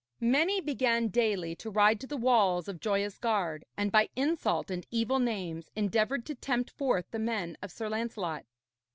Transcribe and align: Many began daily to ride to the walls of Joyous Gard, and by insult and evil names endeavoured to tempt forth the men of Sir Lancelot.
Many 0.23 0.61
began 0.61 1.09
daily 1.09 1.55
to 1.57 1.69
ride 1.69 1.99
to 1.99 2.07
the 2.07 2.17
walls 2.17 2.67
of 2.67 2.79
Joyous 2.79 3.19
Gard, 3.19 3.65
and 3.77 3.91
by 3.91 4.09
insult 4.15 4.71
and 4.71 4.83
evil 4.89 5.19
names 5.19 5.69
endeavoured 5.75 6.25
to 6.25 6.33
tempt 6.33 6.71
forth 6.71 7.05
the 7.11 7.19
men 7.19 7.55
of 7.61 7.71
Sir 7.71 7.87
Lancelot. 7.87 8.43